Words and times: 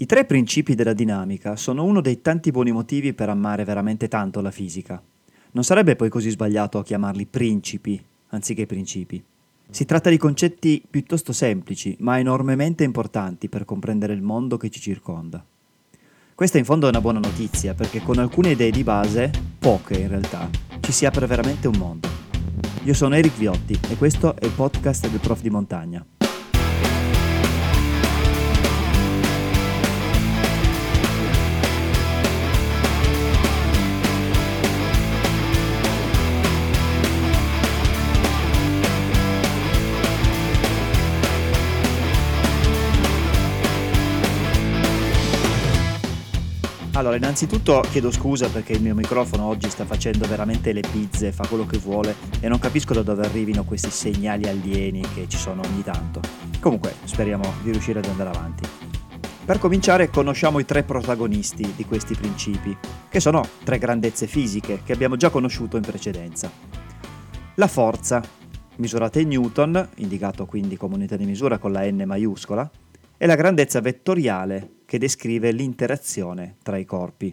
I 0.00 0.06
tre 0.06 0.24
principi 0.24 0.74
della 0.74 0.94
dinamica 0.94 1.56
sono 1.56 1.84
uno 1.84 2.00
dei 2.00 2.22
tanti 2.22 2.50
buoni 2.50 2.72
motivi 2.72 3.12
per 3.12 3.28
amare 3.28 3.64
veramente 3.64 4.08
tanto 4.08 4.40
la 4.40 4.50
fisica. 4.50 5.00
Non 5.50 5.62
sarebbe 5.62 5.94
poi 5.94 6.08
così 6.08 6.30
sbagliato 6.30 6.80
chiamarli 6.80 7.26
principi 7.26 8.02
anziché 8.28 8.64
principi. 8.64 9.22
Si 9.68 9.84
tratta 9.84 10.08
di 10.08 10.16
concetti 10.16 10.82
piuttosto 10.88 11.34
semplici, 11.34 11.94
ma 11.98 12.18
enormemente 12.18 12.82
importanti 12.82 13.50
per 13.50 13.66
comprendere 13.66 14.14
il 14.14 14.22
mondo 14.22 14.56
che 14.56 14.70
ci 14.70 14.80
circonda. 14.80 15.44
Questa 16.34 16.56
in 16.56 16.64
fondo 16.64 16.86
è 16.86 16.88
una 16.88 17.02
buona 17.02 17.18
notizia, 17.18 17.74
perché 17.74 18.00
con 18.00 18.18
alcune 18.18 18.52
idee 18.52 18.70
di 18.70 18.82
base, 18.82 19.30
poche 19.58 19.98
in 19.98 20.08
realtà, 20.08 20.48
ci 20.80 20.92
si 20.92 21.04
apre 21.04 21.26
veramente 21.26 21.68
un 21.68 21.76
mondo. 21.76 22.08
Io 22.84 22.94
sono 22.94 23.16
Eric 23.16 23.36
Viotti 23.36 23.78
e 23.90 23.96
questo 23.96 24.34
è 24.34 24.46
il 24.46 24.52
podcast 24.52 25.10
del 25.10 25.20
Prof 25.20 25.42
di 25.42 25.50
Montagna. 25.50 26.02
Allora, 47.00 47.16
innanzitutto 47.16 47.82
chiedo 47.90 48.10
scusa 48.10 48.50
perché 48.50 48.74
il 48.74 48.82
mio 48.82 48.94
microfono 48.94 49.46
oggi 49.46 49.70
sta 49.70 49.86
facendo 49.86 50.28
veramente 50.28 50.70
le 50.74 50.82
pizze, 50.82 51.32
fa 51.32 51.46
quello 51.46 51.64
che 51.64 51.78
vuole 51.78 52.14
e 52.40 52.46
non 52.46 52.58
capisco 52.58 52.92
da 52.92 53.00
dove 53.00 53.24
arrivino 53.24 53.64
questi 53.64 53.88
segnali 53.90 54.46
alieni 54.46 55.00
che 55.14 55.24
ci 55.26 55.38
sono 55.38 55.62
ogni 55.64 55.82
tanto. 55.82 56.20
Comunque, 56.60 56.92
speriamo 57.04 57.54
di 57.62 57.70
riuscire 57.70 58.00
ad 58.00 58.04
andare 58.04 58.28
avanti. 58.28 58.68
Per 59.46 59.58
cominciare, 59.58 60.10
conosciamo 60.10 60.58
i 60.58 60.66
tre 60.66 60.82
protagonisti 60.82 61.72
di 61.74 61.86
questi 61.86 62.14
principi, 62.14 62.76
che 63.08 63.18
sono 63.18 63.48
tre 63.64 63.78
grandezze 63.78 64.26
fisiche 64.26 64.82
che 64.84 64.92
abbiamo 64.92 65.16
già 65.16 65.30
conosciuto 65.30 65.78
in 65.78 65.82
precedenza. 65.82 66.50
La 67.54 67.66
forza, 67.66 68.22
misurata 68.76 69.18
in 69.18 69.28
Newton, 69.28 69.88
indicato 69.96 70.44
quindi 70.44 70.76
come 70.76 70.96
unità 70.96 71.16
di 71.16 71.24
misura 71.24 71.56
con 71.56 71.72
la 71.72 71.90
n 71.90 72.02
maiuscola, 72.04 72.70
e 73.16 73.26
la 73.26 73.36
grandezza 73.36 73.80
vettoriale, 73.80 74.79
che 74.90 74.98
descrive 74.98 75.52
l'interazione 75.52 76.56
tra 76.64 76.76
i 76.76 76.84
corpi. 76.84 77.32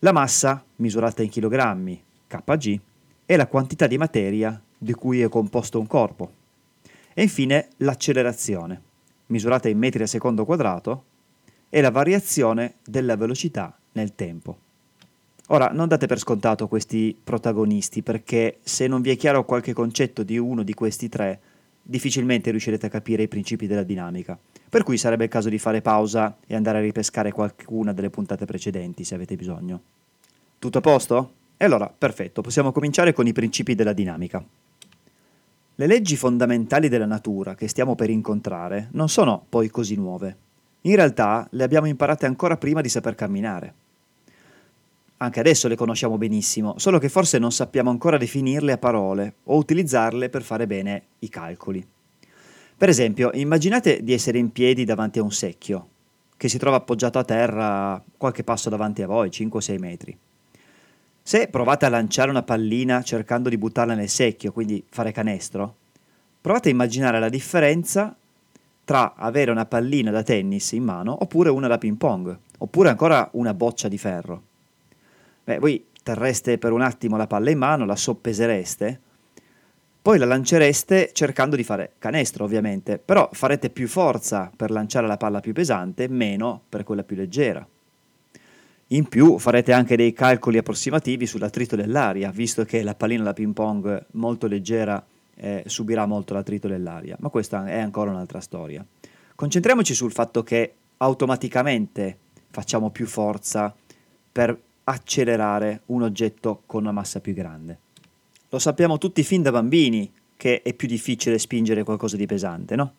La 0.00 0.12
massa, 0.12 0.62
misurata 0.76 1.22
in 1.22 1.30
chilogrammi, 1.30 2.02
kg, 2.26 2.80
è 3.24 3.34
la 3.34 3.46
quantità 3.46 3.86
di 3.86 3.96
materia 3.96 4.62
di 4.76 4.92
cui 4.92 5.22
è 5.22 5.30
composto 5.30 5.80
un 5.80 5.86
corpo. 5.86 6.30
E 7.14 7.22
infine 7.22 7.68
l'accelerazione, 7.78 8.82
misurata 9.28 9.70
in 9.70 9.78
metri 9.78 10.02
al 10.02 10.08
secondo 10.08 10.44
quadrato, 10.44 11.04
è 11.70 11.80
la 11.80 11.90
variazione 11.90 12.74
della 12.84 13.16
velocità 13.16 13.74
nel 13.92 14.14
tempo. 14.14 14.58
Ora, 15.46 15.68
non 15.68 15.88
date 15.88 16.04
per 16.04 16.18
scontato 16.18 16.68
questi 16.68 17.16
protagonisti, 17.24 18.02
perché 18.02 18.58
se 18.62 18.86
non 18.86 19.00
vi 19.00 19.08
è 19.08 19.16
chiaro 19.16 19.46
qualche 19.46 19.72
concetto 19.72 20.22
di 20.22 20.36
uno 20.36 20.62
di 20.62 20.74
questi 20.74 21.08
tre, 21.08 21.40
difficilmente 21.80 22.50
riuscirete 22.50 22.84
a 22.84 22.90
capire 22.90 23.22
i 23.22 23.28
principi 23.28 23.66
della 23.66 23.82
dinamica. 23.82 24.38
Per 24.72 24.84
cui 24.84 24.96
sarebbe 24.96 25.24
il 25.24 25.30
caso 25.30 25.50
di 25.50 25.58
fare 25.58 25.82
pausa 25.82 26.38
e 26.46 26.54
andare 26.54 26.78
a 26.78 26.80
ripescare 26.80 27.30
qualcuna 27.30 27.92
delle 27.92 28.08
puntate 28.08 28.46
precedenti 28.46 29.04
se 29.04 29.14
avete 29.14 29.36
bisogno. 29.36 29.82
Tutto 30.58 30.78
a 30.78 30.80
posto? 30.80 31.32
E 31.58 31.66
allora, 31.66 31.92
perfetto, 31.92 32.40
possiamo 32.40 32.72
cominciare 32.72 33.12
con 33.12 33.26
i 33.26 33.34
principi 33.34 33.74
della 33.74 33.92
dinamica. 33.92 34.42
Le 35.74 35.86
leggi 35.86 36.16
fondamentali 36.16 36.88
della 36.88 37.04
natura 37.04 37.54
che 37.54 37.68
stiamo 37.68 37.94
per 37.94 38.08
incontrare 38.08 38.88
non 38.92 39.10
sono 39.10 39.44
poi 39.46 39.68
così 39.68 39.94
nuove. 39.96 40.36
In 40.80 40.96
realtà 40.96 41.46
le 41.50 41.64
abbiamo 41.64 41.86
imparate 41.86 42.24
ancora 42.24 42.56
prima 42.56 42.80
di 42.80 42.88
saper 42.88 43.14
camminare. 43.14 43.74
Anche 45.18 45.40
adesso 45.40 45.68
le 45.68 45.76
conosciamo 45.76 46.16
benissimo, 46.16 46.78
solo 46.78 46.98
che 46.98 47.10
forse 47.10 47.38
non 47.38 47.52
sappiamo 47.52 47.90
ancora 47.90 48.16
definirle 48.16 48.72
a 48.72 48.78
parole 48.78 49.34
o 49.44 49.56
utilizzarle 49.56 50.30
per 50.30 50.42
fare 50.42 50.66
bene 50.66 51.02
i 51.18 51.28
calcoli. 51.28 51.86
Per 52.82 52.90
esempio, 52.90 53.30
immaginate 53.34 54.02
di 54.02 54.12
essere 54.12 54.38
in 54.38 54.50
piedi 54.50 54.84
davanti 54.84 55.20
a 55.20 55.22
un 55.22 55.30
secchio, 55.30 55.86
che 56.36 56.48
si 56.48 56.58
trova 56.58 56.78
appoggiato 56.78 57.16
a 57.16 57.22
terra 57.22 58.02
qualche 58.16 58.42
passo 58.42 58.70
davanti 58.70 59.02
a 59.02 59.06
voi, 59.06 59.28
5-6 59.28 59.78
metri. 59.78 60.18
Se 61.22 61.46
provate 61.46 61.86
a 61.86 61.90
lanciare 61.90 62.30
una 62.30 62.42
pallina 62.42 63.00
cercando 63.04 63.48
di 63.48 63.56
buttarla 63.56 63.94
nel 63.94 64.08
secchio, 64.08 64.50
quindi 64.50 64.82
fare 64.88 65.12
canestro, 65.12 65.76
provate 66.40 66.70
a 66.70 66.72
immaginare 66.72 67.20
la 67.20 67.28
differenza 67.28 68.16
tra 68.82 69.14
avere 69.14 69.52
una 69.52 69.66
pallina 69.66 70.10
da 70.10 70.24
tennis 70.24 70.72
in 70.72 70.82
mano 70.82 71.16
oppure 71.20 71.50
una 71.50 71.68
da 71.68 71.78
ping 71.78 71.96
pong, 71.96 72.36
oppure 72.58 72.88
ancora 72.88 73.28
una 73.34 73.54
boccia 73.54 73.86
di 73.86 73.96
ferro. 73.96 74.42
Beh, 75.44 75.60
voi 75.60 75.86
terreste 76.02 76.58
per 76.58 76.72
un 76.72 76.80
attimo 76.80 77.16
la 77.16 77.28
palla 77.28 77.50
in 77.50 77.58
mano, 77.58 77.84
la 77.84 77.94
soppesereste, 77.94 79.00
poi 80.02 80.18
la 80.18 80.26
lancereste 80.26 81.10
cercando 81.12 81.54
di 81.54 81.62
fare 81.62 81.92
canestro, 81.98 82.44
ovviamente, 82.44 82.98
però 82.98 83.28
farete 83.32 83.70
più 83.70 83.86
forza 83.86 84.50
per 84.54 84.72
lanciare 84.72 85.06
la 85.06 85.16
palla 85.16 85.38
più 85.38 85.52
pesante, 85.52 86.08
meno 86.08 86.60
per 86.68 86.82
quella 86.82 87.04
più 87.04 87.14
leggera. 87.14 87.64
In 88.88 89.06
più 89.06 89.38
farete 89.38 89.72
anche 89.72 89.94
dei 89.94 90.12
calcoli 90.12 90.58
approssimativi 90.58 91.24
sull'attrito 91.24 91.76
dell'aria, 91.76 92.32
visto 92.32 92.64
che 92.64 92.82
la 92.82 92.96
pallina 92.96 93.22
da 93.22 93.32
ping 93.32 93.54
pong 93.54 94.06
molto 94.14 94.48
leggera 94.48 95.02
eh, 95.36 95.62
subirà 95.66 96.04
molto 96.04 96.34
l'attrito 96.34 96.66
dell'aria, 96.66 97.16
ma 97.20 97.28
questa 97.28 97.64
è 97.66 97.78
ancora 97.78 98.10
un'altra 98.10 98.40
storia. 98.40 98.84
Concentriamoci 99.36 99.94
sul 99.94 100.12
fatto 100.12 100.42
che 100.42 100.74
automaticamente 100.96 102.18
facciamo 102.50 102.90
più 102.90 103.06
forza 103.06 103.72
per 104.32 104.60
accelerare 104.84 105.82
un 105.86 106.02
oggetto 106.02 106.62
con 106.66 106.82
una 106.82 106.92
massa 106.92 107.20
più 107.20 107.34
grande. 107.34 107.81
Lo 108.52 108.58
sappiamo 108.58 108.98
tutti 108.98 109.22
fin 109.22 109.40
da 109.40 109.50
bambini 109.50 110.12
che 110.36 110.60
è 110.60 110.74
più 110.74 110.86
difficile 110.86 111.38
spingere 111.38 111.84
qualcosa 111.84 112.18
di 112.18 112.26
pesante, 112.26 112.76
no? 112.76 112.92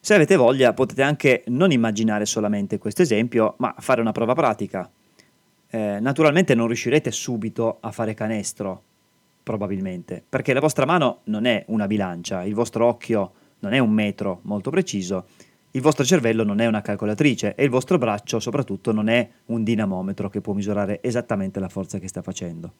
Se 0.00 0.14
avete 0.14 0.34
voglia 0.34 0.72
potete 0.72 1.02
anche 1.02 1.44
non 1.46 1.70
immaginare 1.70 2.26
solamente 2.26 2.76
questo 2.78 3.02
esempio, 3.02 3.54
ma 3.58 3.72
fare 3.78 4.00
una 4.00 4.10
prova 4.10 4.34
pratica. 4.34 4.90
Eh, 5.70 5.98
naturalmente 6.00 6.56
non 6.56 6.66
riuscirete 6.66 7.12
subito 7.12 7.76
a 7.78 7.92
fare 7.92 8.14
canestro, 8.14 8.82
probabilmente, 9.44 10.20
perché 10.28 10.52
la 10.52 10.58
vostra 10.58 10.86
mano 10.86 11.20
non 11.24 11.44
è 11.44 11.62
una 11.68 11.86
bilancia, 11.86 12.42
il 12.42 12.54
vostro 12.54 12.86
occhio 12.86 13.32
non 13.60 13.74
è 13.74 13.78
un 13.78 13.92
metro 13.92 14.40
molto 14.42 14.70
preciso, 14.70 15.26
il 15.70 15.80
vostro 15.80 16.04
cervello 16.04 16.42
non 16.42 16.58
è 16.58 16.66
una 16.66 16.82
calcolatrice 16.82 17.54
e 17.54 17.62
il 17.62 17.70
vostro 17.70 17.96
braccio 17.96 18.40
soprattutto 18.40 18.90
non 18.90 19.08
è 19.08 19.28
un 19.46 19.62
dinamometro 19.62 20.28
che 20.28 20.40
può 20.40 20.52
misurare 20.52 21.00
esattamente 21.00 21.60
la 21.60 21.68
forza 21.68 22.00
che 22.00 22.08
sta 22.08 22.22
facendo. 22.22 22.72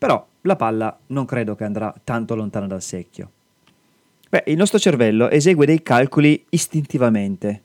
Però 0.00 0.26
la 0.40 0.56
palla 0.56 0.98
non 1.08 1.26
credo 1.26 1.54
che 1.54 1.64
andrà 1.64 1.94
tanto 2.02 2.34
lontano 2.34 2.66
dal 2.66 2.80
secchio. 2.80 3.30
Beh, 4.30 4.44
il 4.46 4.56
nostro 4.56 4.78
cervello 4.78 5.28
esegue 5.28 5.66
dei 5.66 5.82
calcoli 5.82 6.42
istintivamente. 6.48 7.62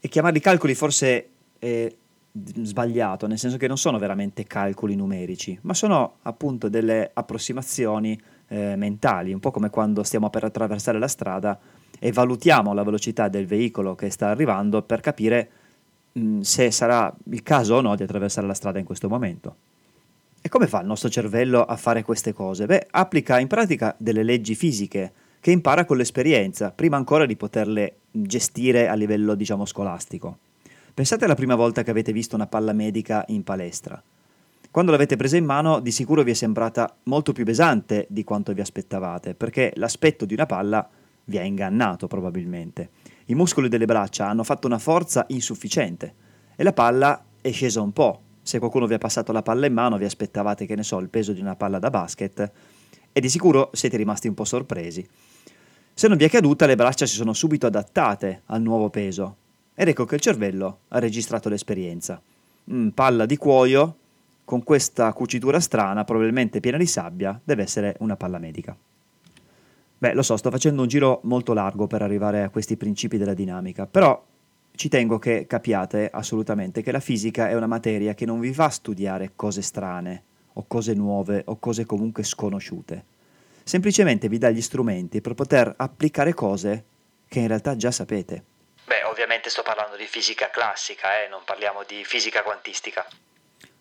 E 0.00 0.08
chiamarli 0.08 0.40
calcoli 0.40 0.74
forse 0.74 1.28
è 1.60 1.94
sbagliato, 2.32 3.28
nel 3.28 3.38
senso 3.38 3.56
che 3.56 3.68
non 3.68 3.78
sono 3.78 3.98
veramente 3.98 4.48
calcoli 4.48 4.96
numerici, 4.96 5.56
ma 5.62 5.74
sono 5.74 6.16
appunto 6.22 6.68
delle 6.68 7.08
approssimazioni 7.14 8.20
eh, 8.48 8.74
mentali, 8.74 9.32
un 9.32 9.38
po' 9.38 9.52
come 9.52 9.70
quando 9.70 10.02
stiamo 10.02 10.30
per 10.30 10.42
attraversare 10.42 10.98
la 10.98 11.06
strada 11.06 11.56
e 12.00 12.10
valutiamo 12.10 12.74
la 12.74 12.82
velocità 12.82 13.28
del 13.28 13.46
veicolo 13.46 13.94
che 13.94 14.10
sta 14.10 14.30
arrivando 14.30 14.82
per 14.82 14.98
capire 14.98 15.50
mh, 16.14 16.40
se 16.40 16.72
sarà 16.72 17.14
il 17.30 17.44
caso 17.44 17.76
o 17.76 17.80
no 17.80 17.94
di 17.94 18.02
attraversare 18.02 18.48
la 18.48 18.54
strada 18.54 18.80
in 18.80 18.84
questo 18.84 19.08
momento. 19.08 19.56
E 20.46 20.50
come 20.50 20.66
fa 20.66 20.82
il 20.82 20.86
nostro 20.86 21.08
cervello 21.08 21.64
a 21.64 21.74
fare 21.74 22.02
queste 22.02 22.34
cose? 22.34 22.66
Beh, 22.66 22.88
applica 22.90 23.40
in 23.40 23.46
pratica 23.46 23.94
delle 23.96 24.22
leggi 24.22 24.54
fisiche 24.54 25.10
che 25.40 25.50
impara 25.50 25.86
con 25.86 25.96
l'esperienza, 25.96 26.70
prima 26.70 26.98
ancora 26.98 27.24
di 27.24 27.34
poterle 27.34 28.00
gestire 28.10 28.86
a 28.86 28.92
livello, 28.92 29.36
diciamo, 29.36 29.64
scolastico. 29.64 30.36
Pensate 30.92 31.24
alla 31.24 31.34
prima 31.34 31.54
volta 31.54 31.82
che 31.82 31.90
avete 31.90 32.12
visto 32.12 32.34
una 32.34 32.46
palla 32.46 32.74
medica 32.74 33.24
in 33.28 33.42
palestra. 33.42 34.02
Quando 34.70 34.90
l'avete 34.90 35.16
presa 35.16 35.38
in 35.38 35.46
mano, 35.46 35.80
di 35.80 35.90
sicuro 35.90 36.22
vi 36.22 36.32
è 36.32 36.34
sembrata 36.34 36.94
molto 37.04 37.32
più 37.32 37.46
pesante 37.46 38.04
di 38.10 38.22
quanto 38.22 38.52
vi 38.52 38.60
aspettavate, 38.60 39.34
perché 39.34 39.72
l'aspetto 39.76 40.26
di 40.26 40.34
una 40.34 40.44
palla 40.44 40.86
vi 41.24 41.38
ha 41.38 41.42
ingannato 41.42 42.06
probabilmente. 42.06 42.90
I 43.24 43.34
muscoli 43.34 43.70
delle 43.70 43.86
braccia 43.86 44.28
hanno 44.28 44.44
fatto 44.44 44.66
una 44.66 44.78
forza 44.78 45.24
insufficiente 45.28 46.14
e 46.54 46.62
la 46.62 46.74
palla 46.74 47.24
è 47.40 47.50
scesa 47.50 47.80
un 47.80 47.94
po', 47.94 48.23
se 48.44 48.58
qualcuno 48.58 48.86
vi 48.86 48.92
ha 48.92 48.98
passato 48.98 49.32
la 49.32 49.42
palla 49.42 49.64
in 49.66 49.72
mano 49.72 49.96
vi 49.96 50.04
aspettavate, 50.04 50.66
che 50.66 50.76
ne 50.76 50.82
so, 50.82 50.98
il 50.98 51.08
peso 51.08 51.32
di 51.32 51.40
una 51.40 51.56
palla 51.56 51.78
da 51.78 51.88
basket 51.88 52.50
e 53.10 53.20
di 53.20 53.30
sicuro 53.30 53.70
siete 53.72 53.96
rimasti 53.96 54.28
un 54.28 54.34
po' 54.34 54.44
sorpresi. 54.44 55.04
Se 55.94 56.08
non 56.08 56.18
vi 56.18 56.24
è 56.24 56.28
caduta, 56.28 56.66
le 56.66 56.76
braccia 56.76 57.06
si 57.06 57.14
sono 57.14 57.32
subito 57.32 57.66
adattate 57.66 58.42
al 58.46 58.60
nuovo 58.60 58.90
peso 58.90 59.36
ed 59.74 59.88
ecco 59.88 60.04
che 60.04 60.16
il 60.16 60.20
cervello 60.20 60.80
ha 60.88 60.98
registrato 60.98 61.48
l'esperienza. 61.48 62.20
Mm, 62.70 62.88
palla 62.88 63.24
di 63.24 63.36
cuoio 63.38 63.96
con 64.44 64.62
questa 64.62 65.10
cucitura 65.14 65.58
strana, 65.58 66.04
probabilmente 66.04 66.60
piena 66.60 66.76
di 66.76 66.86
sabbia, 66.86 67.40
deve 67.42 67.62
essere 67.62 67.96
una 68.00 68.16
palla 68.16 68.38
medica. 68.38 68.76
Beh, 69.96 70.12
lo 70.12 70.22
so, 70.22 70.36
sto 70.36 70.50
facendo 70.50 70.82
un 70.82 70.88
giro 70.88 71.20
molto 71.22 71.54
largo 71.54 71.86
per 71.86 72.02
arrivare 72.02 72.42
a 72.42 72.50
questi 72.50 72.76
principi 72.76 73.16
della 73.16 73.32
dinamica, 73.32 73.86
però 73.86 74.22
ci 74.76 74.88
tengo 74.88 75.18
che 75.18 75.46
capiate 75.46 76.10
assolutamente 76.12 76.82
che 76.82 76.90
la 76.90 77.00
fisica 77.00 77.48
è 77.48 77.54
una 77.54 77.68
materia 77.68 78.14
che 78.14 78.26
non 78.26 78.40
vi 78.40 78.52
fa 78.52 78.68
studiare 78.68 79.32
cose 79.36 79.62
strane 79.62 80.22
o 80.54 80.64
cose 80.66 80.94
nuove 80.94 81.42
o 81.46 81.58
cose 81.58 81.86
comunque 81.86 82.24
sconosciute. 82.24 83.04
Semplicemente 83.62 84.28
vi 84.28 84.38
dà 84.38 84.50
gli 84.50 84.60
strumenti 84.60 85.20
per 85.20 85.34
poter 85.34 85.72
applicare 85.76 86.34
cose 86.34 86.84
che 87.28 87.38
in 87.38 87.46
realtà 87.46 87.76
già 87.76 87.90
sapete. 87.90 88.44
Beh, 88.84 89.04
ovviamente 89.04 89.48
sto 89.48 89.62
parlando 89.62 89.96
di 89.96 90.06
fisica 90.06 90.50
classica, 90.50 91.22
eh? 91.22 91.28
non 91.28 91.40
parliamo 91.44 91.84
di 91.86 92.04
fisica 92.04 92.42
quantistica. 92.42 93.06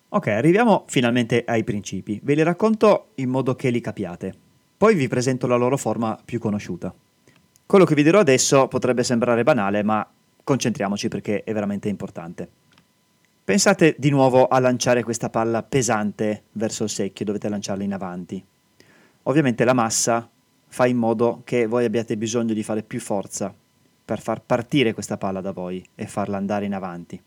Ok, 0.09 0.27
arriviamo 0.27 0.85
finalmente 0.87 1.43
ai 1.45 1.63
principi. 1.63 2.19
Ve 2.21 2.35
li 2.35 2.43
racconto 2.43 3.09
in 3.15 3.29
modo 3.29 3.55
che 3.55 3.71
li 3.71 3.81
capiate. 3.81 4.33
Poi 4.77 4.93
vi 4.93 5.07
presento 5.07 5.47
la 5.47 5.55
loro 5.55 5.75
forma 5.75 6.19
più 6.23 6.39
conosciuta. 6.39 6.93
Quello 7.65 7.83
che 7.83 7.95
vi 7.95 8.03
dirò 8.03 8.19
adesso 8.19 8.67
potrebbe 8.67 9.03
sembrare 9.03 9.43
banale, 9.43 9.81
ma 9.81 10.07
concentriamoci 10.43 11.07
perché 11.07 11.43
è 11.43 11.53
veramente 11.53 11.89
importante. 11.89 12.47
Pensate 13.43 13.95
di 13.97 14.09
nuovo 14.09 14.47
a 14.47 14.59
lanciare 14.59 15.03
questa 15.03 15.29
palla 15.29 15.63
pesante 15.63 16.43
verso 16.53 16.83
il 16.83 16.89
secchio, 16.89 17.25
dovete 17.25 17.49
lanciarla 17.49 17.83
in 17.83 17.93
avanti. 17.93 18.45
Ovviamente 19.23 19.63
la 19.63 19.73
massa 19.73 20.29
fa 20.67 20.85
in 20.85 20.97
modo 20.97 21.41
che 21.43 21.67
voi 21.67 21.85
abbiate 21.85 22.17
bisogno 22.17 22.53
di 22.53 22.63
fare 22.63 22.83
più 22.83 22.99
forza 22.99 23.53
per 24.05 24.21
far 24.21 24.41
partire 24.41 24.93
questa 24.93 25.17
palla 25.17 25.41
da 25.41 25.51
voi 25.51 25.85
e 25.95 26.07
farla 26.07 26.37
andare 26.37 26.65
in 26.65 26.73
avanti. 26.73 27.21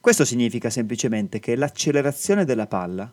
Questo 0.00 0.24
significa 0.24 0.70
semplicemente 0.70 1.40
che 1.40 1.56
l'accelerazione 1.56 2.44
della 2.44 2.66
palla 2.66 3.12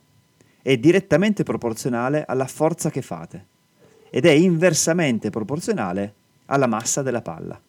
è 0.61 0.77
direttamente 0.77 1.43
proporzionale 1.43 2.25
alla 2.25 2.47
forza 2.47 2.89
che 2.89 3.01
fate 3.01 3.45
ed 4.09 4.25
è 4.25 4.31
inversamente 4.31 5.29
proporzionale 5.29 6.13
alla 6.45 6.67
massa 6.67 7.01
della 7.01 7.21
palla. 7.21 7.59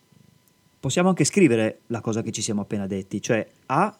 Possiamo 0.79 1.09
anche 1.09 1.25
scrivere 1.25 1.81
la 1.87 2.01
cosa 2.01 2.23
che 2.23 2.31
ci 2.31 2.43
siamo 2.43 2.61
appena 2.61 2.87
detti, 2.87 3.21
cioè 3.21 3.47
A 3.67 3.97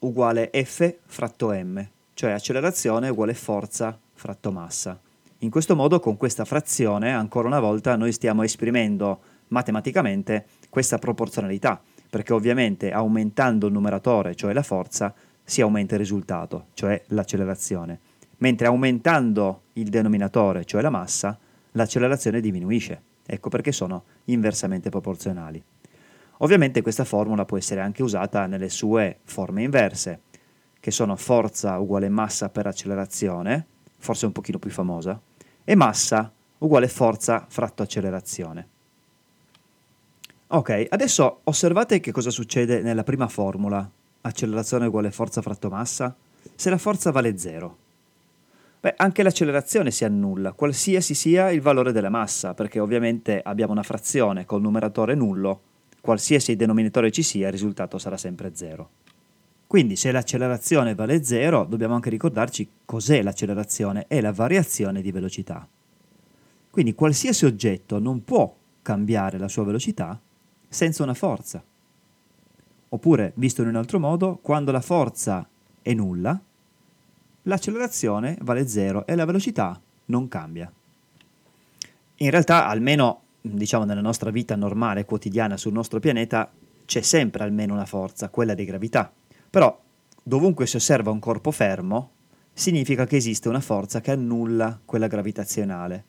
uguale 0.00 0.50
F 0.52 0.94
fratto 1.06 1.50
m, 1.50 1.84
cioè 2.14 2.30
accelerazione 2.30 3.08
uguale 3.08 3.34
forza 3.34 3.98
fratto 4.12 4.52
massa. 4.52 5.00
In 5.38 5.50
questo 5.50 5.74
modo, 5.74 6.00
con 6.00 6.16
questa 6.16 6.44
frazione, 6.44 7.12
ancora 7.12 7.48
una 7.48 7.60
volta, 7.60 7.96
noi 7.96 8.12
stiamo 8.12 8.42
esprimendo 8.42 9.20
matematicamente 9.48 10.46
questa 10.68 10.98
proporzionalità, 10.98 11.80
perché 12.10 12.32
ovviamente 12.32 12.90
aumentando 12.92 13.66
il 13.66 13.72
numeratore, 13.72 14.34
cioè 14.34 14.52
la 14.52 14.62
forza, 14.62 15.14
si 15.42 15.60
aumenta 15.60 15.94
il 15.94 16.00
risultato, 16.00 16.66
cioè 16.74 17.02
l'accelerazione, 17.08 17.98
mentre 18.38 18.66
aumentando 18.66 19.62
il 19.74 19.88
denominatore, 19.88 20.64
cioè 20.64 20.82
la 20.82 20.90
massa, 20.90 21.38
l'accelerazione 21.72 22.40
diminuisce. 22.40 23.00
Ecco 23.24 23.48
perché 23.48 23.72
sono 23.72 24.04
inversamente 24.26 24.90
proporzionali. 24.90 25.62
Ovviamente 26.38 26.82
questa 26.82 27.04
formula 27.04 27.44
può 27.44 27.56
essere 27.56 27.80
anche 27.80 28.02
usata 28.02 28.46
nelle 28.46 28.68
sue 28.68 29.18
forme 29.24 29.62
inverse, 29.62 30.20
che 30.80 30.90
sono 30.90 31.16
forza 31.16 31.78
uguale 31.78 32.08
massa 32.08 32.48
per 32.48 32.66
accelerazione, 32.66 33.66
forse 33.98 34.26
un 34.26 34.32
pochino 34.32 34.58
più 34.58 34.70
famosa, 34.70 35.20
e 35.64 35.74
massa 35.74 36.32
uguale 36.58 36.88
forza 36.88 37.44
fratto 37.48 37.82
accelerazione. 37.82 38.68
Ok, 40.48 40.86
adesso 40.88 41.40
osservate 41.44 42.00
che 42.00 42.12
cosa 42.12 42.30
succede 42.30 42.80
nella 42.80 43.04
prima 43.04 43.28
formula, 43.28 43.88
accelerazione 44.22 44.86
uguale 44.86 45.10
forza 45.10 45.42
fratto 45.42 45.68
massa, 45.68 46.16
se 46.54 46.70
la 46.70 46.78
forza 46.78 47.10
vale 47.10 47.36
0. 47.36 47.76
Beh, 48.80 48.94
anche 48.96 49.24
l'accelerazione 49.24 49.90
si 49.90 50.04
annulla, 50.04 50.52
qualsiasi 50.52 51.12
sia 51.12 51.50
il 51.50 51.60
valore 51.60 51.90
della 51.90 52.08
massa, 52.08 52.54
perché 52.54 52.78
ovviamente 52.78 53.40
abbiamo 53.42 53.72
una 53.72 53.82
frazione 53.82 54.44
col 54.44 54.60
numeratore 54.60 55.14
nullo, 55.14 55.60
qualsiasi 56.08 56.56
denominatore 56.56 57.10
ci 57.10 57.22
sia, 57.22 57.48
il 57.48 57.52
risultato 57.52 57.98
sarà 57.98 58.16
sempre 58.16 58.52
0. 58.54 58.88
Quindi 59.66 59.94
se 59.94 60.10
l'accelerazione 60.10 60.94
vale 60.94 61.22
0, 61.22 61.66
dobbiamo 61.66 61.92
anche 61.92 62.08
ricordarci 62.08 62.66
cos'è 62.86 63.20
l'accelerazione, 63.20 64.06
è 64.08 64.22
la 64.22 64.32
variazione 64.32 65.02
di 65.02 65.12
velocità. 65.12 65.68
Quindi 66.70 66.94
qualsiasi 66.94 67.44
oggetto 67.44 67.98
non 67.98 68.24
può 68.24 68.56
cambiare 68.80 69.36
la 69.36 69.48
sua 69.48 69.64
velocità 69.64 70.18
senza 70.66 71.02
una 71.02 71.12
forza. 71.12 71.62
Oppure, 72.88 73.32
visto 73.34 73.60
in 73.60 73.68
un 73.68 73.76
altro 73.76 73.98
modo, 73.98 74.38
quando 74.40 74.72
la 74.72 74.80
forza 74.80 75.46
è 75.82 75.92
nulla, 75.92 76.40
l'accelerazione 77.42 78.38
vale 78.40 78.66
0 78.66 79.06
e 79.06 79.14
la 79.14 79.26
velocità 79.26 79.78
non 80.06 80.26
cambia. 80.26 80.72
In 82.16 82.30
realtà, 82.30 82.66
almeno 82.66 83.24
diciamo 83.40 83.84
nella 83.84 84.00
nostra 84.00 84.30
vita 84.30 84.56
normale, 84.56 85.04
quotidiana 85.04 85.56
sul 85.56 85.72
nostro 85.72 86.00
pianeta, 86.00 86.50
c'è 86.84 87.02
sempre 87.02 87.44
almeno 87.44 87.74
una 87.74 87.86
forza, 87.86 88.28
quella 88.28 88.54
di 88.54 88.64
gravità. 88.64 89.12
Però 89.50 89.80
dovunque 90.22 90.66
si 90.66 90.76
osserva 90.76 91.10
un 91.10 91.18
corpo 91.18 91.50
fermo, 91.50 92.12
significa 92.52 93.06
che 93.06 93.16
esiste 93.16 93.48
una 93.48 93.60
forza 93.60 94.00
che 94.00 94.10
annulla 94.10 94.80
quella 94.84 95.06
gravitazionale. 95.06 96.04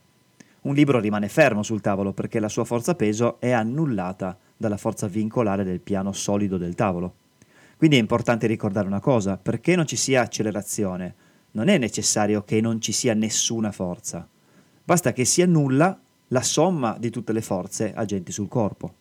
Un 0.62 0.74
libro 0.74 1.00
rimane 1.00 1.30
fermo 1.30 1.64
sul 1.64 1.80
tavolo 1.80 2.12
perché 2.12 2.40
la 2.40 2.50
sua 2.50 2.66
forza 2.66 2.96
peso 2.96 3.40
è 3.40 3.52
annullata 3.52 4.38
dalla 4.58 4.78
forza 4.78 5.08
vincolare 5.08 5.64
del 5.64 5.80
piano 5.80 6.12
solido 6.12 6.58
del 6.58 6.76
tavolo. 6.76 7.16
Quindi 7.78 7.96
è 7.96 8.00
importante 8.00 8.46
ricordare 8.46 8.88
una 8.88 9.00
cosa, 9.00 9.38
perché 9.38 9.76
non 9.78 9.88
ci 9.88 9.96
sia 9.96 10.22
accelerazione, 10.22 11.16
non 11.52 11.70
è 11.70 11.78
necessario 11.78 12.44
che 12.44 12.60
non 12.60 12.82
ci 12.82 12.92
sia 12.92 13.14
nessuna 13.14 13.72
forza. 13.72 14.28
Basta 14.84 15.14
che 15.14 15.24
si 15.24 15.42
annulla 15.42 15.98
la 16.30 16.42
somma 16.42 16.98
di 17.00 17.10
tutte 17.10 17.34
le 17.34 17.42
forze 17.42 17.94
agenti 17.94 18.32
sul 18.32 18.48
corpo, 18.48 18.94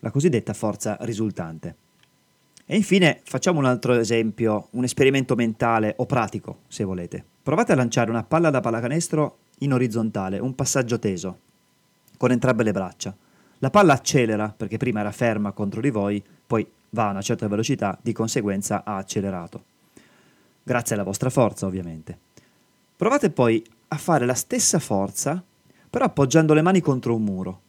la 0.00 0.10
cosiddetta 0.10 0.54
forza 0.54 0.96
risultante. 1.00 1.76
E 2.64 2.76
infine 2.76 3.20
facciamo 3.24 3.58
un 3.58 3.64
altro 3.64 3.94
esempio, 3.94 4.68
un 4.72 4.84
esperimento 4.84 5.34
mentale 5.34 5.94
o 5.98 6.06
pratico, 6.06 6.60
se 6.68 6.84
volete. 6.84 7.24
Provate 7.42 7.72
a 7.72 7.76
lanciare 7.76 8.10
una 8.10 8.24
palla 8.24 8.50
da 8.50 8.60
pallacanestro 8.60 9.38
in 9.58 9.72
orizzontale, 9.72 10.38
un 10.38 10.54
passaggio 10.54 10.98
teso, 10.98 11.38
con 12.16 12.32
entrambe 12.32 12.64
le 12.64 12.72
braccia. 12.72 13.16
La 13.58 13.70
palla 13.70 13.92
accelera 13.92 14.52
perché 14.54 14.76
prima 14.76 15.00
era 15.00 15.12
ferma 15.12 15.52
contro 15.52 15.80
di 15.80 15.90
voi, 15.90 16.22
poi 16.46 16.68
va 16.90 17.08
a 17.08 17.10
una 17.10 17.22
certa 17.22 17.46
velocità, 17.46 17.96
di 18.02 18.12
conseguenza 18.12 18.82
ha 18.84 18.96
accelerato. 18.96 19.64
Grazie 20.62 20.96
alla 20.96 21.04
vostra 21.04 21.30
forza, 21.30 21.66
ovviamente. 21.66 22.18
Provate 22.96 23.30
poi 23.30 23.64
a 23.88 23.96
fare 23.96 24.26
la 24.26 24.34
stessa 24.34 24.80
forza, 24.80 25.42
però 25.96 26.08
appoggiando 26.08 26.52
le 26.52 26.60
mani 26.60 26.82
contro 26.82 27.14
un 27.14 27.22
muro. 27.22 27.60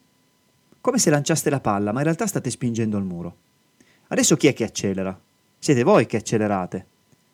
Come 0.82 0.98
se 0.98 1.10
lanciaste 1.10 1.50
la 1.50 1.62
palla, 1.62 1.94
ma 1.94 2.00
in 2.00 2.04
realtà 2.04 2.28
state 2.28 2.50
spingendo 2.50 2.98
il 2.98 3.06
muro. 3.06 3.36
Adesso 4.10 4.36
chi 4.36 4.48
è 4.48 4.54
che 4.54 4.66
accelera? 4.66 5.18
Siete 5.58 5.82
voi 5.84 6.06
che 6.08 6.18
accelerate. 6.18 6.86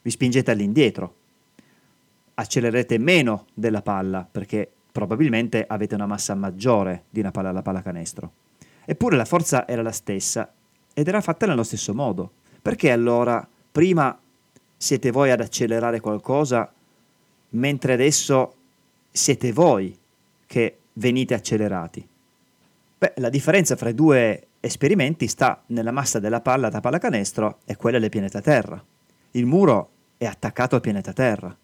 Vi 0.04 0.12
spingete 0.12 0.52
all'indietro. 0.52 1.16
Accelerete 2.36 3.00
meno 3.00 3.48
della 3.56 3.82
palla 3.82 4.28
perché 4.32 4.72
probabilmente 4.92 5.66
avete 5.68 5.96
una 5.96 6.06
massa 6.06 6.36
maggiore 6.36 7.06
di 7.10 7.22
una 7.22 7.32
palla 7.32 7.50
alla 7.50 7.64
pallacanestro. 7.64 8.32
Eppure 8.86 9.18
la 9.18 9.26
forza 9.26 9.68
era 9.68 9.82
la 9.82 9.92
stessa 9.92 10.54
ed 10.94 11.08
era 11.08 11.22
fatta 11.22 11.48
nello 11.48 11.64
stesso 11.64 11.96
modo. 11.96 12.34
Perché 12.62 12.92
allora 12.92 13.48
prima 13.72 14.16
siete 14.78 15.10
voi 15.10 15.32
ad 15.32 15.42
accelerare 15.42 16.00
qualcosa 16.00 16.72
mentre 17.50 17.94
adesso 17.94 18.54
siete 19.10 19.52
voi 19.52 19.98
che 20.46 20.78
venite 20.94 21.34
accelerati? 21.34 22.08
Beh, 22.98 23.14
la 23.18 23.30
differenza 23.30 23.76
fra 23.76 23.90
i 23.90 23.96
due 23.96 24.48
esperimenti 24.60 25.28
sta 25.28 25.62
nella 25.68 25.92
massa 25.92 26.20
della 26.20 26.40
palla 26.40 26.70
da 26.70 26.80
pallacanestro 26.80 27.60
e 27.66 27.76
quella 27.76 28.00
del 28.00 28.10
pianeta 28.10 28.40
Terra. 28.40 28.82
Il 29.32 29.46
muro 29.46 29.90
è 30.18 30.26
attaccato 30.26 30.76
al 30.76 30.82
pianeta 30.82 31.12
Terra. 31.12 31.56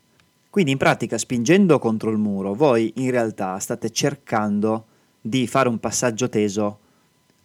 Quindi 0.50 0.71
in 0.71 0.77
pratica 0.77 1.17
spingendo 1.17 1.79
contro 1.79 2.09
il 2.09 2.17
muro 2.17 2.53
voi 2.53 2.91
in 2.98 3.12
realtà 3.12 3.57
state 3.59 3.91
cercando 3.91 4.86
di 5.21 5.48
fare 5.48 5.69
un 5.69 5.79
passaggio 5.79 6.27
teso 6.27 6.79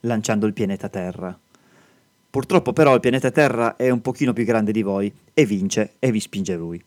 lanciando 0.00 0.46
il 0.46 0.54
pianeta 0.54 0.88
Terra. 0.88 1.38
Purtroppo 2.30 2.72
però 2.72 2.94
il 2.94 3.00
pianeta 3.00 3.30
Terra 3.30 3.76
è 3.76 3.90
un 3.90 4.00
pochino 4.00 4.32
più 4.32 4.44
grande 4.44 4.72
di 4.72 4.82
voi 4.82 5.12
e 5.32 5.44
vince 5.46 5.94
e 6.00 6.10
vi 6.10 6.18
spinge 6.18 6.56
lui. 6.56 6.82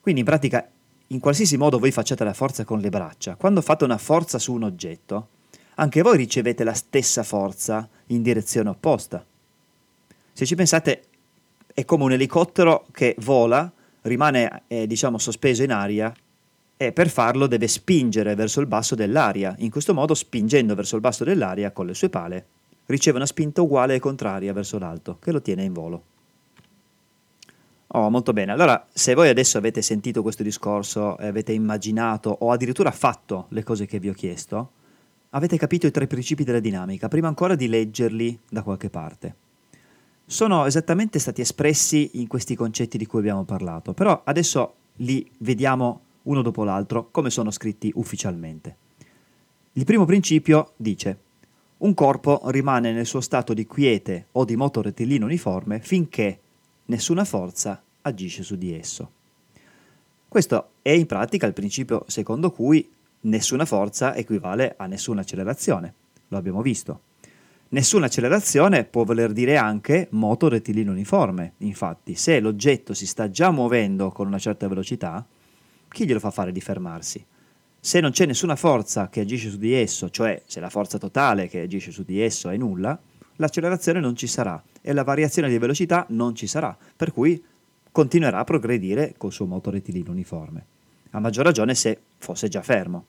Quindi 0.00 0.20
in 0.20 0.26
pratica 0.26 0.66
in 1.08 1.20
qualsiasi 1.20 1.56
modo 1.56 1.78
voi 1.78 1.90
facciate 1.90 2.24
la 2.24 2.34
forza 2.34 2.64
con 2.64 2.80
le 2.80 2.90
braccia, 2.90 3.36
quando 3.36 3.62
fate 3.62 3.84
una 3.84 3.98
forza 3.98 4.38
su 4.38 4.52
un 4.52 4.64
oggetto, 4.64 5.28
anche 5.76 6.02
voi 6.02 6.16
ricevete 6.16 6.64
la 6.64 6.74
stessa 6.74 7.22
forza 7.22 7.88
in 8.06 8.22
direzione 8.22 8.68
opposta. 8.68 9.24
Se 10.32 10.44
ci 10.44 10.54
pensate, 10.54 11.04
è 11.72 11.84
come 11.84 12.04
un 12.04 12.12
elicottero 12.12 12.86
che 12.90 13.14
vola, 13.20 13.70
rimane 14.02 14.62
eh, 14.66 14.86
diciamo 14.86 15.18
sospeso 15.18 15.62
in 15.62 15.72
aria 15.72 16.12
e 16.76 16.92
per 16.92 17.08
farlo 17.08 17.46
deve 17.46 17.68
spingere 17.68 18.34
verso 18.34 18.60
il 18.60 18.66
basso 18.66 18.94
dell'aria. 18.94 19.54
In 19.58 19.70
questo 19.70 19.94
modo, 19.94 20.14
spingendo 20.14 20.74
verso 20.74 20.96
il 20.96 21.00
basso 21.00 21.24
dell'aria 21.24 21.70
con 21.72 21.86
le 21.86 21.94
sue 21.94 22.08
pale, 22.08 22.46
riceve 22.86 23.16
una 23.16 23.26
spinta 23.26 23.62
uguale 23.62 23.94
e 23.94 23.98
contraria 23.98 24.52
verso 24.52 24.78
l'alto, 24.78 25.18
che 25.20 25.32
lo 25.32 25.40
tiene 25.40 25.64
in 25.64 25.72
volo. 25.72 26.02
Oh, 27.92 28.10
molto 28.10 28.34
bene. 28.34 28.52
Allora, 28.52 28.86
se 28.92 29.14
voi 29.14 29.28
adesso 29.30 29.56
avete 29.56 29.80
sentito 29.80 30.20
questo 30.20 30.42
discorso 30.42 31.16
e 31.18 31.26
avete 31.26 31.52
immaginato 31.52 32.36
o 32.40 32.50
addirittura 32.50 32.90
fatto 32.90 33.46
le 33.50 33.62
cose 33.62 33.86
che 33.86 33.98
vi 33.98 34.10
ho 34.10 34.12
chiesto, 34.12 34.72
avete 35.30 35.56
capito 35.56 35.86
i 35.86 35.90
tre 35.90 36.06
principi 36.06 36.44
della 36.44 36.60
dinamica, 36.60 37.08
prima 37.08 37.28
ancora 37.28 37.54
di 37.54 37.66
leggerli 37.66 38.38
da 38.48 38.62
qualche 38.62 38.90
parte. 38.90 39.34
sono 40.26 40.66
esattamente 40.66 41.18
stati 41.18 41.40
espressi 41.40 42.10
in 42.14 42.26
questi 42.26 42.54
concetti 42.54 42.98
di 42.98 43.06
cui 43.06 43.20
abbiamo 43.20 43.44
parlato, 43.44 43.94
però 43.94 44.20
adesso 44.24 44.74
li 44.96 45.26
vediamo 45.38 46.02
uno 46.24 46.42
dopo 46.42 46.64
l'altro 46.64 47.08
come 47.10 47.30
sono 47.30 47.50
scritti 47.50 47.90
ufficialmente. 47.94 48.76
Il 49.72 49.84
primo 49.84 50.04
principio 50.04 50.72
dice 50.76 51.18
un 51.78 51.94
corpo 51.94 52.42
rimane 52.46 52.92
nel 52.92 53.06
suo 53.06 53.22
stato 53.22 53.54
di 53.54 53.64
quiete 53.64 54.26
o 54.32 54.44
di 54.44 54.56
moto 54.56 54.82
rettilineo 54.82 55.24
uniforme 55.24 55.80
finché 55.80 56.40
nessuna 56.88 57.24
forza 57.24 57.82
agisce 58.02 58.42
su 58.42 58.56
di 58.56 58.74
esso. 58.74 59.10
Questo 60.26 60.70
è 60.82 60.90
in 60.90 61.06
pratica 61.06 61.46
il 61.46 61.52
principio 61.52 62.04
secondo 62.06 62.50
cui 62.50 62.90
nessuna 63.20 63.64
forza 63.64 64.14
equivale 64.14 64.74
a 64.76 64.86
nessuna 64.86 65.20
accelerazione, 65.20 65.94
lo 66.28 66.36
abbiamo 66.36 66.62
visto. 66.62 67.00
Nessuna 67.70 68.06
accelerazione 68.06 68.84
può 68.84 69.04
voler 69.04 69.32
dire 69.32 69.58
anche 69.58 70.08
moto 70.12 70.48
rettilineo 70.48 70.92
uniforme, 70.92 71.52
infatti 71.58 72.14
se 72.14 72.40
l'oggetto 72.40 72.94
si 72.94 73.06
sta 73.06 73.28
già 73.28 73.50
muovendo 73.50 74.10
con 74.10 74.26
una 74.26 74.38
certa 74.38 74.66
velocità, 74.66 75.24
chi 75.88 76.06
glielo 76.06 76.20
fa 76.20 76.30
fare 76.30 76.52
di 76.52 76.60
fermarsi? 76.60 77.24
Se 77.80 78.00
non 78.00 78.10
c'è 78.10 78.24
nessuna 78.24 78.56
forza 78.56 79.08
che 79.10 79.20
agisce 79.20 79.50
su 79.50 79.58
di 79.58 79.74
esso, 79.74 80.08
cioè 80.08 80.42
se 80.46 80.60
la 80.60 80.70
forza 80.70 80.96
totale 80.96 81.48
che 81.48 81.60
agisce 81.60 81.90
su 81.90 82.02
di 82.02 82.20
esso 82.20 82.48
è 82.48 82.56
nulla, 82.56 82.98
l'accelerazione 83.38 84.00
non 84.00 84.14
ci 84.14 84.26
sarà 84.26 84.62
e 84.80 84.92
la 84.92 85.02
variazione 85.02 85.48
di 85.48 85.58
velocità 85.58 86.06
non 86.10 86.34
ci 86.34 86.46
sarà, 86.46 86.76
per 86.96 87.12
cui 87.12 87.42
continuerà 87.90 88.38
a 88.38 88.44
progredire 88.44 89.14
col 89.16 89.32
suo 89.32 89.46
moto 89.46 89.70
rettilineo 89.70 90.12
uniforme. 90.12 90.64
A 91.10 91.20
maggior 91.20 91.44
ragione 91.44 91.74
se 91.74 91.98
fosse 92.18 92.48
già 92.48 92.62
fermo. 92.62 93.04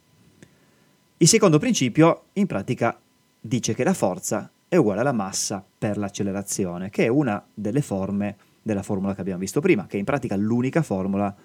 Il 1.17 1.27
secondo 1.27 1.59
principio, 1.59 2.23
in 2.33 2.47
pratica, 2.47 2.97
dice 3.39 3.73
che 3.73 3.83
la 3.83 3.93
forza 3.93 4.49
è 4.67 4.75
uguale 4.77 5.01
alla 5.01 5.11
massa 5.11 5.63
per 5.77 5.97
l'accelerazione, 5.97 6.89
che 6.89 7.05
è 7.05 7.07
una 7.07 7.43
delle 7.53 7.81
forme 7.81 8.37
della 8.61 8.83
formula 8.83 9.13
che 9.15 9.21
abbiamo 9.21 9.39
visto 9.39 9.61
prima, 9.61 9.85
che 9.87 9.97
è 9.97 9.99
in 9.99 10.05
pratica 10.05 10.35
l'unica 10.35 10.81
formula 10.81 11.35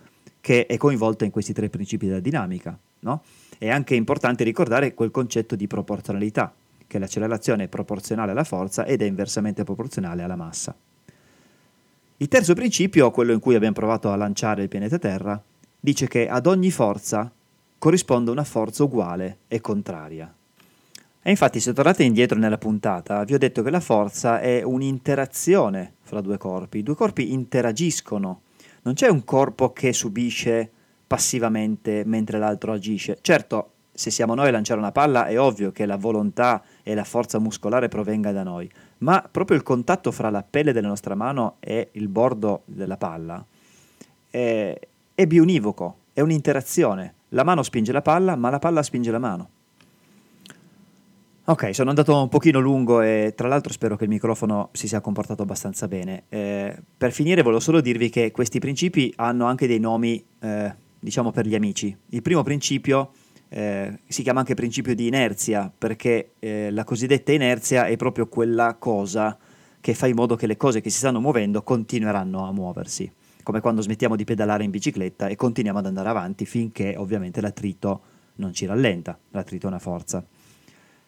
che 0.41 0.67
è 0.67 0.77
coinvolta 0.77 1.25
in 1.25 1.31
questi 1.31 1.53
tre 1.53 1.71
principi 1.71 2.07
della 2.07 2.21
dinamica. 2.21 2.79
No? 3.01 3.23
È 3.57 3.69
anche 3.69 3.95
importante 3.95 4.45
ricordare 4.45 4.95
quel 4.95 5.11
concetto 5.11 5.57
di 5.57 5.67
proporzionalità, 5.67 6.55
che 6.87 6.99
l'accelerazione 6.99 7.65
è 7.65 7.69
proporzionale 7.69 8.33
alla 8.33 8.45
forza 8.45 8.85
ed 8.85 9.03
è 9.03 9.05
inversamente 9.05 9.65
proporzionale 9.65 10.23
alla 10.23 10.37
massa. 10.37 10.77
Il 12.19 12.29
terzo 12.29 12.55
principio, 12.55 13.11
quello 13.11 13.33
in 13.33 13.41
cui 13.41 13.55
abbiamo 13.55 13.75
provato 13.75 14.11
a 14.11 14.17
lanciare 14.17 14.63
il 14.63 14.69
pianeta 14.69 14.99
Terra, 14.99 15.43
dice 15.81 16.07
che 16.07 16.29
ad 16.29 16.47
ogni 16.47 16.71
forza 16.71 17.31
corrisponde 17.79 18.31
una 18.31 18.45
forza 18.45 18.85
uguale 18.85 19.39
e 19.49 19.61
contraria. 19.61 20.33
E 21.23 21.31
infatti 21.31 21.59
se 21.59 21.73
tornate 21.73 22.03
indietro 22.03 22.39
nella 22.39 22.59
puntata 22.59 23.25
vi 23.25 23.35
ho 23.35 23.39
detto 23.39 23.63
che 23.63 23.71
la 23.71 23.81
forza 23.81 24.41
è 24.41 24.63
un'interazione 24.63 25.95
fra 26.03 26.21
due 26.21 26.39
corpi, 26.39 26.79
i 26.79 26.83
due 26.83 26.95
corpi 26.95 27.33
interagiscono, 27.33 28.43
non 28.83 28.95
c'è 28.95 29.09
un 29.09 29.25
corpo 29.25 29.73
che 29.73 29.93
subisce 29.93 30.71
passivamente 31.07 32.05
mentre 32.05 32.39
l'altro 32.39 32.73
agisce. 32.73 33.19
Certo, 33.21 33.74
se 33.95 34.11
siamo 34.11 34.35
noi 34.35 34.49
a 34.49 34.51
lanciare 34.51 34.81
una 34.81 34.93
palla 34.93 35.27
è 35.27 35.39
ovvio 35.39 35.71
che 35.71 35.87
la 35.87 35.97
volontà 35.97 36.63
e 36.83 36.95
la 36.95 37.05
forza 37.05 37.39
muscolare 37.39 37.89
provenga 37.89 38.33
da 38.33 38.43
noi, 38.43 38.69
ma 38.99 39.27
proprio 39.31 39.57
il 39.57 39.63
contatto 39.63 40.11
fra 40.11 40.31
la 40.31 40.43
pelle 40.43 40.73
della 40.73 40.89
nostra 40.89 41.15
mano 41.15 41.57
e 41.61 41.91
il 41.93 42.09
bordo 42.09 42.63
della 42.67 42.97
palla 42.97 43.45
è, 44.35 44.79
è 45.15 45.27
bionivoco, 45.27 45.97
è 46.13 46.21
un'interazione. 46.21 47.15
La 47.31 47.45
mano 47.45 47.63
spinge 47.63 47.93
la 47.93 48.03
palla, 48.03 48.35
ma 48.35 48.51
la 48.51 48.59
palla 48.59 48.83
spinge 48.83 49.13
la 49.13 49.19
mano. 49.21 49.49
Ok, 51.47 51.75
sono 51.75 51.91
andato 51.91 52.21
un 52.21 52.29
pochino 52.29 52.59
lungo 52.59 53.03
e 53.03 53.35
tra 53.37 53.49
l'altro 53.49 53.73
spero 53.73 53.97
che 53.97 54.05
il 54.05 54.11
microfono 54.11 54.71
si 54.73 54.89
sia 54.89 55.01
comportato 55.01 55.43
abbastanza 55.43 55.87
bene. 55.87 56.25
Eh, 56.31 56.75
per 56.97 57.13
finire 57.13 57.43
volevo 57.43 57.61
solo 57.61 57.81
dirvi 57.81 58.09
che 58.09 58.31
questi 58.31 58.59
principi 58.59 59.13
hanno 59.17 59.45
anche 59.45 59.67
dei 59.67 59.79
nomi, 59.79 60.25
eh, 60.41 60.75
diciamo 60.99 61.31
per 61.31 61.47
gli 61.47 61.55
amici. 61.55 61.95
Il 62.09 62.23
primo 62.23 62.43
principio 62.43 63.11
eh, 63.57 64.01
si 64.09 64.25
chiama 64.25 64.41
anche 64.41 64.55
principio 64.55 64.97
di 64.97 65.07
inerzia, 65.07 65.71
perché 65.77 66.33
eh, 66.41 66.73
la 66.73 66.83
cosiddetta 66.83 67.31
inerzia 67.31 67.87
è 67.87 67.95
proprio 67.95 68.27
quella 68.27 68.75
cosa 68.77 69.39
che 69.81 69.95
fa 69.95 70.09
in 70.09 70.17
modo 70.17 70.35
che 70.35 70.49
le 70.49 70.57
cose 70.57 70.81
che 70.81 70.91
si 70.91 70.99
stanno 70.99 71.21
muovendo 71.21 71.63
continueranno 71.63 72.49
a 72.49 72.53
muoversi, 72.53 73.09
come 73.45 73.61
quando 73.61 73.81
smettiamo 73.81 74.17
di 74.17 74.25
pedalare 74.25 74.65
in 74.65 74.71
bicicletta 74.71 75.29
e 75.29 75.37
continuiamo 75.37 75.79
ad 75.79 75.87
andare 75.87 76.09
avanti 76.09 76.47
finché 76.47 76.97
ovviamente 76.97 77.41
l'attrito 77.41 78.01
non 78.37 78.53
ci 78.53 78.67
rallenta, 78.67 79.17
l'attrito 79.31 79.67
è 79.67 79.69
una 79.69 79.79
forza. 79.79 80.25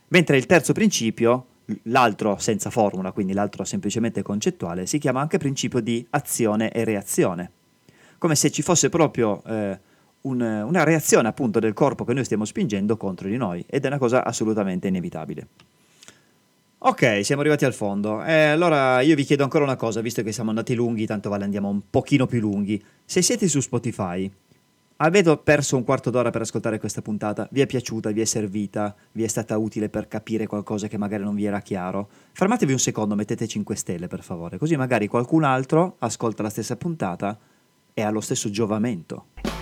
Mentre 0.09 0.37
il 0.37 0.47
terzo 0.47 0.73
principio, 0.73 1.47
l'altro 1.85 2.37
senza 2.38 2.71
formula, 2.71 3.11
quindi 3.11 3.33
l'altro 3.33 3.65
semplicemente 3.65 4.23
concettuale, 4.23 4.87
si 4.87 4.99
chiama 4.99 5.21
anche 5.21 5.38
principio 5.38 5.81
di 5.81 6.07
azione 6.11 6.71
e 6.71 6.85
reazione, 6.85 7.50
come 8.19 8.37
se 8.37 8.53
ci 8.53 8.62
fosse 8.62 8.88
proprio 8.88 9.43
eh, 9.47 9.79
un, 10.26 10.40
una 10.40 10.85
reazione 10.85 11.28
appunto 11.28 11.59
del 11.59 11.73
corpo 11.73 12.04
che 12.04 12.12
noi 12.12 12.25
stiamo 12.25 12.45
spingendo 12.45 12.97
contro 12.97 13.28
di 13.28 13.37
noi 13.37 13.64
ed 13.68 13.85
è 13.85 13.87
una 13.87 13.99
cosa 13.99 14.25
assolutamente 14.25 14.88
inevitabile. 14.88 15.49
Ok, 16.78 17.25
siamo 17.25 17.40
arrivati 17.40 17.64
al 17.64 17.73
fondo. 17.73 18.23
Eh, 18.23 18.45
allora 18.45 19.00
io 19.00 19.16
vi 19.16 19.25
chiedo 19.25 19.42
ancora 19.42 19.64
una 19.64 19.76
cosa, 19.76 20.00
visto 20.00 20.23
che 20.23 20.30
siamo 20.30 20.50
andati 20.50 20.75
lunghi, 20.75 21.06
tanto 21.06 21.30
vale 21.30 21.45
andiamo 21.45 21.68
un 21.68 21.80
pochino 21.88 22.26
più 22.26 22.40
lunghi. 22.40 22.83
Se 23.04 23.23
siete 23.23 23.49
su 23.49 23.61
Spotify, 23.61 24.30
avete 24.99 25.37
perso 25.38 25.76
un 25.76 25.85
quarto 25.85 26.11
d'ora 26.11 26.30
per 26.30 26.42
ascoltare 26.42 26.78
questa 26.78 27.02
puntata, 27.02 27.49
vi 27.50 27.62
è 27.62 27.66
piaciuta, 27.66 28.11
vi 28.11 28.21
è 28.21 28.25
servita, 28.25 28.95
vi 29.12 29.25
è 29.25 29.26
stata 29.26 29.56
utile 29.56 29.88
per 29.88 30.06
capire 30.06 30.47
qualcosa 30.47 30.87
che 30.87 30.99
magari 30.99 31.25
non 31.25 31.35
vi 31.35 31.47
era 31.47 31.61
chiaro, 31.61 32.09
fermatevi 32.33 32.73
un 32.73 32.78
secondo, 32.78 33.14
mettete 33.14 33.49
5 33.49 33.75
stelle 33.75 34.06
per 34.06 34.23
favore, 34.23 34.59
così 34.59 34.76
magari 34.76 35.06
qualcun 35.09 35.45
altro 35.45 35.97
ascolta 35.99 36.42
la 36.42 36.50
stessa 36.50 36.76
puntata 36.76 37.38
e 37.95 38.02
ha 38.02 38.11
lo 38.11 38.21
stesso 38.21 38.50
giovamento. 38.50 39.56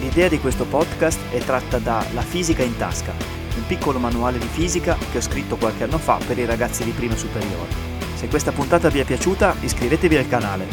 L'idea 0.00 0.28
di 0.28 0.40
questo 0.40 0.64
podcast 0.64 1.20
è 1.30 1.38
tratta 1.40 1.78
da 1.78 2.02
La 2.14 2.22
fisica 2.22 2.62
in 2.62 2.74
tasca, 2.78 3.12
un 3.54 3.66
piccolo 3.66 3.98
manuale 3.98 4.38
di 4.38 4.46
fisica 4.46 4.96
che 5.12 5.18
ho 5.18 5.20
scritto 5.20 5.56
qualche 5.56 5.84
anno 5.84 5.98
fa 5.98 6.18
per 6.26 6.38
i 6.38 6.46
ragazzi 6.46 6.84
di 6.84 6.90
prima 6.92 7.14
superiore. 7.14 7.68
Se 8.14 8.26
questa 8.28 8.50
puntata 8.50 8.88
vi 8.88 9.00
è 9.00 9.04
piaciuta, 9.04 9.56
iscrivetevi 9.60 10.16
al 10.16 10.26
canale. 10.26 10.66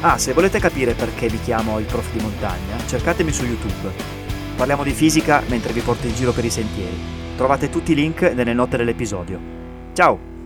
Ah, 0.00 0.16
se 0.16 0.32
volete 0.32 0.60
capire 0.60 0.94
perché 0.94 1.26
vi 1.26 1.40
chiamo 1.40 1.80
il 1.80 1.86
prof 1.86 2.12
di 2.12 2.20
montagna, 2.20 2.78
cercatemi 2.86 3.32
su 3.32 3.44
YouTube. 3.44 3.90
Parliamo 4.56 4.84
di 4.84 4.92
fisica 4.92 5.42
mentre 5.48 5.72
vi 5.72 5.80
porto 5.80 6.06
in 6.06 6.14
giro 6.14 6.30
per 6.30 6.44
i 6.44 6.50
sentieri. 6.50 6.96
Trovate 7.36 7.70
tutti 7.70 7.92
i 7.92 7.96
link 7.96 8.22
nelle 8.22 8.52
note 8.52 8.76
dell'episodio. 8.76 9.40
Ciao! 9.92 10.37